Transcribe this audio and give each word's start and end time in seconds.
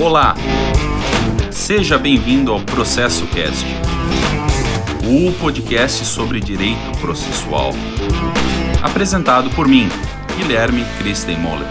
Olá! 0.00 0.34
Seja 1.52 1.96
bem-vindo 1.96 2.50
ao 2.50 2.60
Processo 2.60 3.28
Cast, 3.28 3.64
o 5.06 5.32
podcast 5.38 6.04
sobre 6.04 6.40
direito 6.40 6.98
processual. 7.00 7.70
Apresentado 8.82 9.48
por 9.50 9.68
mim, 9.68 9.88
Guilherme 10.36 10.82
Christen 10.98 11.38
Moller. 11.38 11.68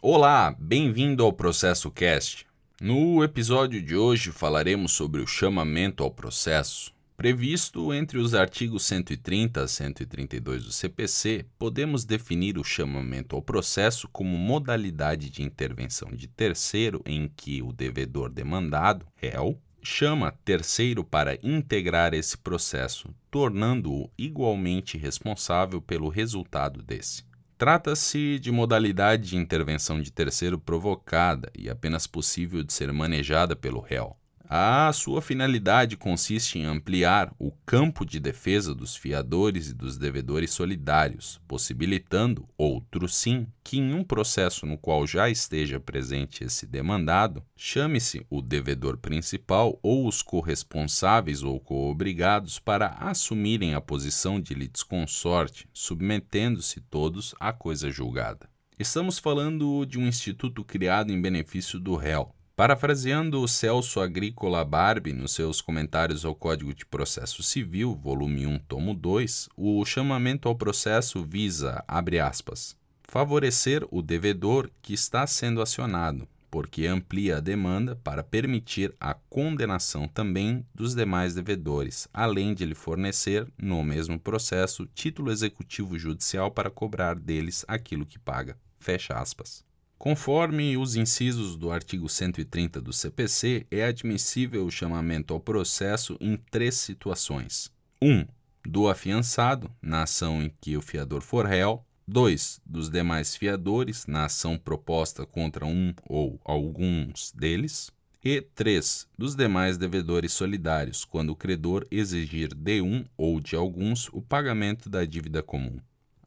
Olá, 0.00 0.54
bem-vindo 0.56 1.24
ao 1.24 1.32
Processo 1.32 1.90
Cast. 1.90 2.46
No 2.80 3.24
episódio 3.24 3.82
de 3.82 3.96
hoje 3.96 4.30
falaremos 4.30 4.92
sobre 4.92 5.20
o 5.20 5.26
chamamento 5.26 6.04
ao 6.04 6.10
processo. 6.12 6.96
Previsto 7.18 7.92
entre 7.92 8.16
os 8.16 8.32
artigos 8.32 8.84
130 8.84 9.64
a 9.64 9.66
132 9.66 10.64
do 10.66 10.70
CPC, 10.70 11.44
podemos 11.58 12.04
definir 12.04 12.56
o 12.56 12.62
chamamento 12.62 13.34
ao 13.34 13.42
processo 13.42 14.08
como 14.12 14.38
modalidade 14.38 15.28
de 15.28 15.42
intervenção 15.42 16.10
de 16.12 16.28
terceiro 16.28 17.02
em 17.04 17.28
que 17.36 17.60
o 17.60 17.72
devedor 17.72 18.30
demandado, 18.30 19.04
réu, 19.16 19.60
chama 19.82 20.30
terceiro 20.44 21.02
para 21.02 21.36
integrar 21.42 22.14
esse 22.14 22.38
processo, 22.38 23.12
tornando-o 23.32 24.08
igualmente 24.16 24.96
responsável 24.96 25.82
pelo 25.82 26.08
resultado 26.08 26.80
desse. 26.84 27.24
Trata-se 27.58 28.38
de 28.38 28.52
modalidade 28.52 29.30
de 29.30 29.36
intervenção 29.36 30.00
de 30.00 30.12
terceiro 30.12 30.56
provocada 30.56 31.50
e 31.58 31.68
apenas 31.68 32.06
possível 32.06 32.62
de 32.62 32.72
ser 32.72 32.92
manejada 32.92 33.56
pelo 33.56 33.80
réu. 33.80 34.16
A 34.50 34.90
sua 34.94 35.20
finalidade 35.20 35.94
consiste 35.94 36.58
em 36.58 36.64
ampliar 36.64 37.34
o 37.38 37.52
campo 37.66 38.02
de 38.02 38.18
defesa 38.18 38.74
dos 38.74 38.96
fiadores 38.96 39.68
e 39.68 39.74
dos 39.74 39.98
devedores 39.98 40.52
solidários, 40.52 41.38
possibilitando, 41.46 42.48
outro 42.56 43.06
sim, 43.06 43.46
que 43.62 43.76
em 43.76 43.92
um 43.92 44.02
processo 44.02 44.64
no 44.64 44.78
qual 44.78 45.06
já 45.06 45.28
esteja 45.28 45.78
presente 45.78 46.44
esse 46.44 46.64
demandado, 46.66 47.44
chame-se 47.54 48.24
o 48.30 48.40
devedor 48.40 48.96
principal 48.96 49.78
ou 49.82 50.08
os 50.08 50.22
corresponsáveis 50.22 51.42
ou 51.42 51.60
coobrigados 51.60 52.58
para 52.58 52.96
assumirem 53.00 53.74
a 53.74 53.82
posição 53.82 54.40
de 54.40 54.54
litisconsorte, 54.54 55.68
submetendo-se 55.74 56.80
todos 56.80 57.34
à 57.38 57.52
coisa 57.52 57.90
julgada. 57.90 58.48
Estamos 58.78 59.18
falando 59.18 59.84
de 59.84 59.98
um 59.98 60.06
instituto 60.06 60.64
criado 60.64 61.12
em 61.12 61.20
benefício 61.20 61.78
do 61.78 61.96
réu, 61.96 62.32
Parafraseando 62.58 63.40
o 63.40 63.46
Celso 63.46 64.00
Agrícola 64.00 64.64
Barbie 64.64 65.12
nos 65.12 65.30
seus 65.30 65.60
comentários 65.60 66.24
ao 66.24 66.34
Código 66.34 66.74
de 66.74 66.84
Processo 66.84 67.40
Civil, 67.40 67.94
volume 67.94 68.48
1, 68.48 68.58
tomo 68.66 68.94
2, 68.94 69.48
o 69.56 69.84
chamamento 69.84 70.48
ao 70.48 70.56
processo 70.56 71.24
visa, 71.24 71.84
abre 71.86 72.18
aspas, 72.18 72.76
favorecer 73.04 73.86
o 73.92 74.02
devedor 74.02 74.68
que 74.82 74.92
está 74.92 75.24
sendo 75.24 75.62
acionado, 75.62 76.26
porque 76.50 76.84
amplia 76.84 77.36
a 77.36 77.40
demanda 77.40 77.94
para 77.94 78.24
permitir 78.24 78.92
a 79.00 79.14
condenação 79.14 80.08
também 80.08 80.66
dos 80.74 80.96
demais 80.96 81.36
devedores, 81.36 82.08
além 82.12 82.54
de 82.54 82.64
lhe 82.64 82.74
fornecer, 82.74 83.46
no 83.56 83.84
mesmo 83.84 84.18
processo, 84.18 84.84
título 84.84 85.30
executivo 85.30 85.96
judicial 85.96 86.50
para 86.50 86.70
cobrar 86.70 87.14
deles 87.14 87.64
aquilo 87.68 88.04
que 88.04 88.18
paga. 88.18 88.58
Fecha 88.80 89.14
aspas. 89.14 89.67
Conforme 89.98 90.76
os 90.76 90.94
incisos 90.94 91.56
do 91.56 91.72
artigo 91.72 92.08
130 92.08 92.80
do 92.80 92.92
CPC, 92.92 93.66
é 93.68 93.82
admissível 93.82 94.64
o 94.64 94.70
chamamento 94.70 95.34
ao 95.34 95.40
processo 95.40 96.16
em 96.20 96.36
três 96.36 96.76
situações: 96.76 97.68
1. 98.00 98.08
Um, 98.08 98.26
do 98.64 98.88
afiançado, 98.88 99.68
na 99.82 100.04
ação 100.04 100.40
em 100.40 100.52
que 100.60 100.76
o 100.76 100.82
fiador 100.82 101.20
for 101.20 101.46
réu. 101.46 101.84
2. 102.06 102.60
Dos 102.64 102.88
demais 102.88 103.34
fiadores, 103.34 104.06
na 104.06 104.26
ação 104.26 104.56
proposta 104.56 105.26
contra 105.26 105.66
um 105.66 105.92
ou 106.08 106.40
alguns 106.44 107.32
deles. 107.32 107.90
E 108.24 108.40
3. 108.40 109.06
Dos 109.18 109.34
demais 109.34 109.76
devedores 109.76 110.32
solidários, 110.32 111.04
quando 111.04 111.30
o 111.30 111.36
credor 111.36 111.86
exigir 111.90 112.54
de 112.54 112.80
um 112.80 113.04
ou 113.16 113.40
de 113.40 113.56
alguns 113.56 114.08
o 114.12 114.22
pagamento 114.22 114.88
da 114.88 115.04
dívida 115.04 115.42
comum. 115.42 115.78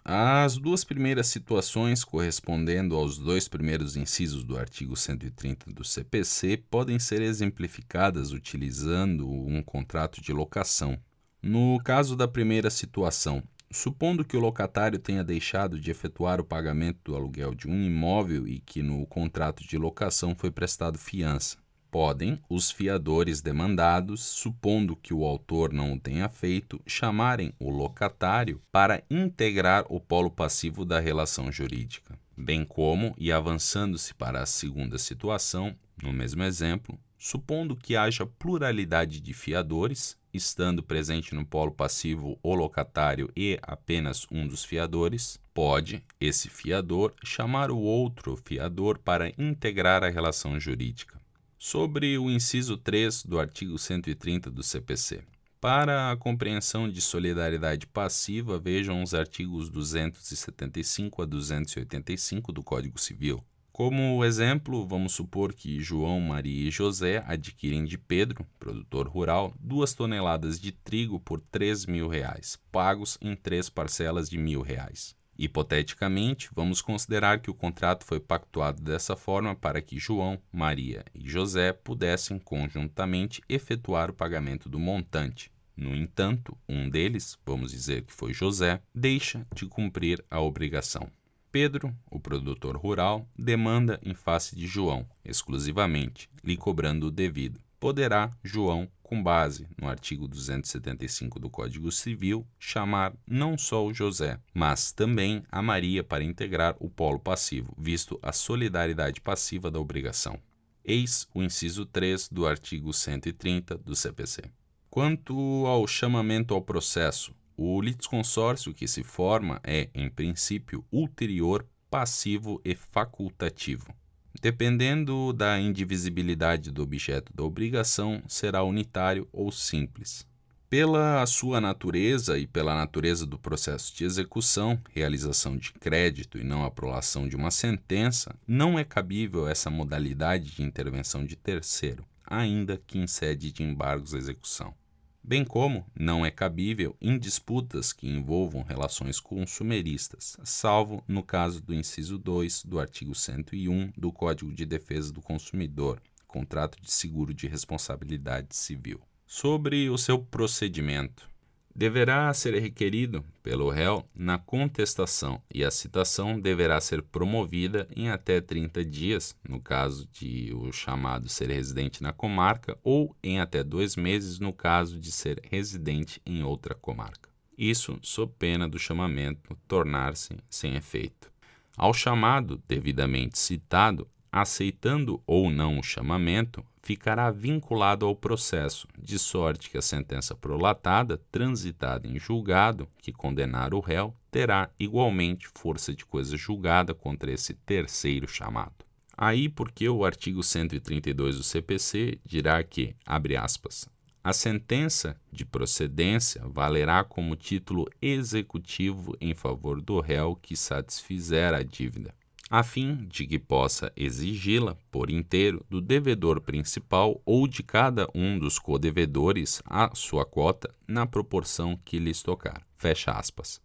As 0.03 0.57
duas 0.57 0.83
primeiras 0.83 1.27
situações, 1.27 2.03
correspondendo 2.03 2.95
aos 2.95 3.19
dois 3.19 3.47
primeiros 3.47 3.95
incisos 3.95 4.43
do 4.43 4.57
artigo 4.57 4.95
130 4.95 5.71
do 5.71 5.83
CPC, 5.83 6.57
podem 6.71 6.97
ser 6.97 7.21
exemplificadas 7.21 8.31
utilizando 8.31 9.29
um 9.29 9.61
contrato 9.61 10.19
de 10.19 10.33
locação. 10.33 10.97
No 11.41 11.79
caso 11.83 12.15
da 12.15 12.27
primeira 12.27 12.71
situação, 12.71 13.43
supondo 13.71 14.25
que 14.25 14.35
o 14.35 14.39
locatário 14.39 14.97
tenha 14.97 15.23
deixado 15.23 15.79
de 15.79 15.91
efetuar 15.91 16.41
o 16.41 16.45
pagamento 16.45 16.99
do 17.03 17.15
aluguel 17.15 17.53
de 17.53 17.67
um 17.67 17.83
imóvel 17.83 18.47
e 18.47 18.59
que 18.59 18.81
no 18.81 19.05
contrato 19.05 19.63
de 19.63 19.77
locação 19.77 20.35
foi 20.35 20.49
prestado 20.49 20.97
fiança, 20.97 21.57
podem 21.91 22.39
os 22.49 22.71
fiadores 22.71 23.41
demandados, 23.41 24.21
supondo 24.21 24.95
que 24.95 25.13
o 25.13 25.25
autor 25.25 25.73
não 25.73 25.93
o 25.93 25.99
tenha 25.99 26.29
feito, 26.29 26.81
chamarem 26.87 27.53
o 27.59 27.69
locatário 27.69 28.61
para 28.71 29.03
integrar 29.09 29.85
o 29.89 29.99
polo 29.99 30.31
passivo 30.31 30.85
da 30.85 31.01
relação 31.01 31.51
jurídica, 31.51 32.17
bem 32.35 32.63
como, 32.63 33.13
e 33.17 33.29
avançando-se 33.29 34.13
para 34.13 34.41
a 34.41 34.45
segunda 34.45 34.97
situação, 34.97 35.75
no 36.01 36.13
mesmo 36.13 36.41
exemplo, 36.43 36.97
supondo 37.17 37.75
que 37.75 37.95
haja 37.95 38.25
pluralidade 38.25 39.19
de 39.19 39.33
fiadores, 39.33 40.17
estando 40.33 40.81
presente 40.81 41.35
no 41.35 41.45
polo 41.45 41.73
passivo 41.73 42.39
o 42.41 42.55
locatário 42.55 43.29
e 43.35 43.59
apenas 43.61 44.25
um 44.31 44.47
dos 44.47 44.63
fiadores, 44.63 45.37
pode 45.53 46.01
esse 46.21 46.49
fiador 46.49 47.13
chamar 47.21 47.69
o 47.69 47.77
outro 47.77 48.37
fiador 48.37 48.97
para 48.97 49.29
integrar 49.37 50.05
a 50.05 50.09
relação 50.09 50.57
jurídica 50.57 51.20
Sobre 51.63 52.17
o 52.17 52.27
inciso 52.31 52.75
3 52.75 53.23
do 53.23 53.39
artigo 53.39 53.77
130 53.77 54.49
do 54.49 54.63
CPC. 54.63 55.21
Para 55.59 56.09
a 56.09 56.17
compreensão 56.17 56.89
de 56.89 56.99
solidariedade 56.99 57.85
passiva, 57.85 58.57
vejam 58.57 59.03
os 59.03 59.13
artigos 59.13 59.69
275 59.69 61.21
a 61.21 61.25
285 61.25 62.51
do 62.51 62.63
Código 62.63 62.99
Civil. 62.99 63.45
Como 63.71 64.25
exemplo, 64.25 64.87
vamos 64.87 65.13
supor 65.13 65.53
que 65.53 65.79
João, 65.79 66.19
Maria 66.19 66.67
e 66.67 66.71
José 66.71 67.23
adquirem 67.27 67.85
de 67.85 67.95
Pedro, 67.95 68.43
produtor 68.57 69.07
rural, 69.07 69.53
duas 69.59 69.93
toneladas 69.93 70.59
de 70.59 70.71
trigo 70.71 71.19
por 71.19 71.39
3 71.39 71.85
mil 71.85 72.07
reais, 72.07 72.57
pagos 72.71 73.19
em 73.21 73.35
três 73.35 73.69
parcelas 73.69 74.27
de 74.27 74.39
mil 74.39 74.63
reais. 74.63 75.15
Hipoteticamente, 75.43 76.51
vamos 76.53 76.83
considerar 76.83 77.39
que 77.39 77.49
o 77.49 77.53
contrato 77.55 78.05
foi 78.05 78.19
pactuado 78.19 78.79
dessa 78.79 79.15
forma 79.15 79.55
para 79.55 79.81
que 79.81 79.97
João, 79.97 80.39
Maria 80.53 81.03
e 81.15 81.27
José 81.27 81.73
pudessem 81.73 82.37
conjuntamente 82.37 83.41
efetuar 83.49 84.11
o 84.11 84.13
pagamento 84.13 84.69
do 84.69 84.77
montante. 84.77 85.51
No 85.75 85.95
entanto, 85.95 86.55
um 86.69 86.87
deles, 86.87 87.39
vamos 87.43 87.71
dizer 87.71 88.03
que 88.03 88.13
foi 88.13 88.35
José, 88.35 88.83
deixa 88.93 89.43
de 89.55 89.65
cumprir 89.65 90.23
a 90.29 90.39
obrigação. 90.39 91.09
Pedro, 91.51 91.91
o 92.11 92.19
produtor 92.19 92.77
rural, 92.77 93.27
demanda 93.35 93.99
em 94.03 94.13
face 94.13 94.55
de 94.55 94.67
João, 94.67 95.09
exclusivamente, 95.25 96.29
lhe 96.43 96.55
cobrando 96.55 97.07
o 97.07 97.11
devido. 97.11 97.59
Poderá 97.81 98.29
João 98.43 98.87
com 99.01 99.23
base 99.23 99.67
no 99.75 99.89
artigo 99.89 100.27
275 100.27 101.39
do 101.39 101.49
Código 101.49 101.91
Civil, 101.91 102.45
chamar 102.59 103.11
não 103.25 103.57
só 103.57 103.83
o 103.83 103.91
José, 103.91 104.39
mas 104.53 104.91
também 104.91 105.41
a 105.51 105.63
Maria 105.63 106.03
para 106.03 106.23
integrar 106.23 106.75
o 106.79 106.87
polo 106.87 107.17
passivo, 107.17 107.73
visto 107.75 108.19
a 108.21 108.31
solidariedade 108.31 109.19
passiva 109.19 109.71
da 109.71 109.79
obrigação. 109.79 110.39
Eis 110.85 111.27
o 111.33 111.41
inciso 111.41 111.83
3 111.83 112.29
do 112.29 112.45
artigo 112.45 112.93
130 112.93 113.79
do 113.79 113.95
CPC. 113.95 114.43
Quanto 114.87 115.65
ao 115.65 115.87
chamamento 115.87 116.53
ao 116.53 116.61
processo, 116.61 117.33
o 117.57 117.81
litisconsórcio 117.81 118.75
que 118.75 118.87
se 118.87 119.03
forma 119.03 119.59
é, 119.63 119.89
em 119.95 120.07
princípio, 120.07 120.85
ulterior, 120.91 121.65
passivo 121.89 122.61
e 122.63 122.75
facultativo. 122.75 123.91
Dependendo 124.39 125.33
da 125.33 125.59
indivisibilidade 125.59 126.71
do 126.71 126.83
objeto 126.83 127.33
da 127.33 127.43
obrigação, 127.43 128.21
será 128.27 128.63
unitário 128.63 129.27
ou 129.31 129.51
simples. 129.51 130.25
Pela 130.69 131.25
sua 131.25 131.59
natureza 131.59 132.37
e 132.37 132.47
pela 132.47 132.73
natureza 132.73 133.25
do 133.25 133.37
processo 133.37 133.95
de 133.95 134.05
execução, 134.05 134.79
realização 134.89 135.57
de 135.57 135.73
crédito 135.73 136.37
e 136.37 136.43
não 136.43 136.63
aprovação 136.63 137.27
de 137.27 137.35
uma 137.35 137.51
sentença, 137.51 138.33
não 138.47 138.79
é 138.79 138.83
cabível 138.83 139.47
essa 139.47 139.69
modalidade 139.69 140.55
de 140.55 140.63
intervenção 140.63 141.25
de 141.25 141.35
terceiro, 141.35 142.05
ainda 142.25 142.81
que 142.87 142.97
em 142.97 143.07
sede 143.07 143.51
de 143.51 143.63
embargos 143.63 144.13
à 144.13 144.17
execução 144.17 144.73
bem 145.23 145.45
como 145.45 145.85
não 145.97 146.25
é 146.25 146.31
cabível 146.31 146.95
em 146.99 147.17
disputas 147.17 147.93
que 147.93 148.07
envolvam 148.07 148.63
relações 148.63 149.19
consumeristas, 149.19 150.37
salvo 150.43 151.03
no 151.07 151.23
caso 151.23 151.61
do 151.61 151.73
inciso 151.73 152.17
2 152.17 152.65
do 152.65 152.79
artigo 152.79 153.15
101 153.15 153.93
do 153.97 154.11
Código 154.11 154.51
de 154.51 154.65
Defesa 154.65 155.13
do 155.13 155.21
Consumidor, 155.21 156.01
contrato 156.27 156.81
de 156.81 156.91
seguro 156.91 157.33
de 157.33 157.47
responsabilidade 157.47 158.55
civil. 158.55 158.99
Sobre 159.25 159.89
o 159.89 159.97
seu 159.97 160.19
procedimento. 160.19 161.30
Deverá 161.75 162.33
ser 162.33 162.53
requerido 162.59 163.23
pelo 163.41 163.69
réu 163.69 164.05
na 164.13 164.37
contestação 164.37 165.41
e 165.53 165.63
a 165.63 165.71
citação 165.71 166.39
deverá 166.39 166.79
ser 166.79 167.01
promovida 167.01 167.87
em 167.95 168.09
até 168.09 168.39
30 168.39 168.85
dias, 168.85 169.35
no 169.47 169.59
caso 169.59 170.07
de 170.11 170.53
o 170.53 170.71
chamado 170.71 171.27
ser 171.29 171.49
residente 171.49 172.03
na 172.03 172.13
comarca, 172.13 172.77
ou 172.83 173.15
em 173.23 173.39
até 173.39 173.63
dois 173.63 173.95
meses, 173.95 174.39
no 174.39 174.53
caso 174.53 174.99
de 174.99 175.11
ser 175.11 175.41
residente 175.43 176.21
em 176.25 176.43
outra 176.43 176.75
comarca. 176.75 177.29
Isso 177.57 177.97
sob 178.01 178.33
pena 178.37 178.67
do 178.67 178.79
chamamento 178.79 179.55
tornar-se 179.67 180.35
sem 180.49 180.75
efeito. 180.75 181.31
Ao 181.77 181.93
chamado 181.93 182.61
devidamente 182.67 183.39
citado, 183.39 184.07
aceitando 184.31 185.21
ou 185.27 185.49
não 185.49 185.77
o 185.77 185.83
chamamento, 185.83 186.63
ficará 186.81 187.29
vinculado 187.29 188.05
ao 188.05 188.15
processo, 188.15 188.87
de 188.97 189.19
sorte 189.19 189.69
que 189.69 189.77
a 189.77 189.81
sentença 189.81 190.33
prolatada, 190.33 191.21
transitada 191.31 192.07
em 192.07 192.17
julgado, 192.17 192.87
que 192.97 193.11
condenar 193.11 193.73
o 193.73 193.79
réu, 193.79 194.15
terá 194.31 194.69
igualmente 194.79 195.49
força 195.53 195.93
de 195.93 196.05
coisa 196.05 196.37
julgada 196.37 196.93
contra 196.93 197.31
esse 197.31 197.53
terceiro 197.53 198.27
chamado. 198.27 198.85
Aí 199.17 199.49
porque 199.49 199.87
o 199.89 200.05
artigo 200.05 200.41
132 200.41 201.37
do 201.37 201.43
CPC 201.43 202.17
dirá 202.25 202.63
que, 202.63 202.95
abre 203.05 203.35
aspas, 203.35 203.87
a 204.23 204.33
sentença 204.33 205.15
de 205.31 205.43
procedência 205.45 206.41
valerá 206.47 207.03
como 207.03 207.35
título 207.35 207.87
executivo 208.01 209.15
em 209.19 209.33
favor 209.33 209.81
do 209.81 209.99
réu 209.99 210.35
que 210.35 210.55
satisfizer 210.55 211.53
a 211.53 211.63
dívida 211.63 212.13
a 212.51 212.63
fim 212.63 213.07
de 213.07 213.25
que 213.25 213.39
possa 213.39 213.93
exigi-la 213.95 214.75
por 214.91 215.09
inteiro 215.09 215.65
do 215.69 215.79
devedor 215.79 216.41
principal 216.41 217.21
ou 217.25 217.47
de 217.47 217.63
cada 217.63 218.09
um 218.13 218.37
dos 218.37 218.59
codevedores 218.59 219.61
a 219.65 219.89
sua 219.95 220.25
cota 220.25 220.69
na 220.85 221.07
proporção 221.07 221.79
que 221.85 221.97
lhes 221.97 222.21
tocar. 222.21 222.61
Fecha 222.75 223.13
aspas. 223.13 223.61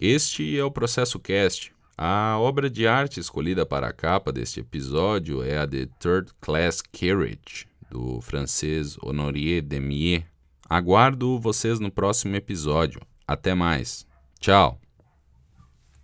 Este 0.00 0.56
é 0.56 0.62
o 0.62 0.70
Processo 0.70 1.18
Cast. 1.18 1.72
A 1.98 2.38
obra 2.38 2.70
de 2.70 2.86
arte 2.86 3.18
escolhida 3.18 3.66
para 3.66 3.88
a 3.88 3.92
capa 3.92 4.30
deste 4.30 4.60
episódio 4.60 5.42
é 5.42 5.58
a 5.58 5.66
The 5.66 5.88
Third 5.98 6.30
Class 6.40 6.80
Carriage, 6.80 7.66
do 7.90 8.20
francês 8.20 8.96
Honoré 9.02 9.60
Demier. 9.60 10.24
Aguardo 10.68 11.40
vocês 11.40 11.80
no 11.80 11.90
próximo 11.90 12.36
episódio. 12.36 13.00
Até 13.26 13.56
mais. 13.56 14.06
Tchau. 14.38 14.80